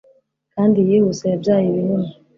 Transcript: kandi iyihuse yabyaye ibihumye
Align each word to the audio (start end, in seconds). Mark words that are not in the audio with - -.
kandi 0.53 0.77
iyihuse 0.81 1.23
yabyaye 1.31 1.65
ibihumye 1.69 2.13